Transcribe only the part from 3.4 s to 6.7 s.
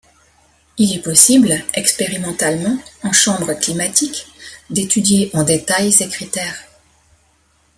climatiques, d'étudier en détails ces critères.